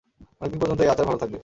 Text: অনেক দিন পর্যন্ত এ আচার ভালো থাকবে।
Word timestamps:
অনেক 0.39 0.49
দিন 0.51 0.59
পর্যন্ত 0.61 0.81
এ 0.81 0.87
আচার 0.89 1.05
ভালো 1.05 1.19
থাকবে। 1.19 1.39